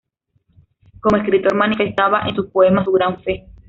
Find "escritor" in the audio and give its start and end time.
1.17-1.53